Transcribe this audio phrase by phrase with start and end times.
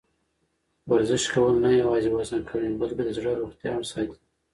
[0.91, 4.17] ورزش کول نه یوازې وزن کموي، بلکې د زړه روغتیا هم ساتي.